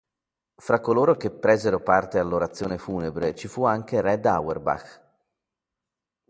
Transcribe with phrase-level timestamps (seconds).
[0.55, 4.99] Fra coloro che presero parte all'orazione funebre ci fu anche Red Auerbach.